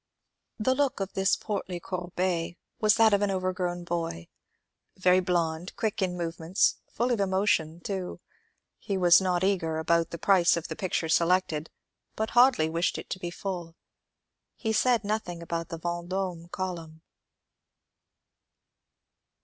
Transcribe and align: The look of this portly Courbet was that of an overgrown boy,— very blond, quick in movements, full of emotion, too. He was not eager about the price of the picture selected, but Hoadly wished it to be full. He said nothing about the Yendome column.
The 0.57 0.73
look 0.73 0.99
of 0.99 1.13
this 1.13 1.35
portly 1.35 1.79
Courbet 1.79 2.57
was 2.79 2.95
that 2.95 3.13
of 3.13 3.21
an 3.21 3.29
overgrown 3.29 3.83
boy,— 3.83 4.29
very 4.97 5.19
blond, 5.19 5.75
quick 5.75 6.01
in 6.01 6.17
movements, 6.17 6.77
full 6.89 7.11
of 7.11 7.19
emotion, 7.19 7.81
too. 7.81 8.19
He 8.79 8.97
was 8.97 9.21
not 9.21 9.43
eager 9.43 9.77
about 9.77 10.09
the 10.09 10.17
price 10.17 10.57
of 10.57 10.69
the 10.69 10.75
picture 10.75 11.07
selected, 11.07 11.69
but 12.15 12.31
Hoadly 12.31 12.67
wished 12.67 12.97
it 12.97 13.11
to 13.11 13.19
be 13.19 13.29
full. 13.29 13.75
He 14.55 14.73
said 14.73 15.03
nothing 15.03 15.39
about 15.43 15.69
the 15.69 15.77
Yendome 15.77 16.49
column. 16.49 17.03